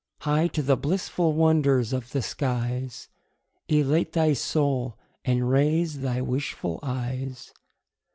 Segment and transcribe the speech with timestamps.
[0.21, 3.07] High to the blissful wonders of the skies
[3.69, 7.53] Elate thy soul, and raise thy wishful eyes.